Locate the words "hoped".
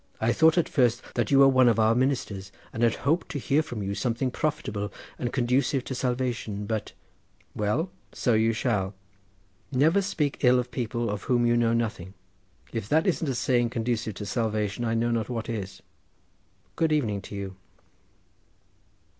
3.05-3.29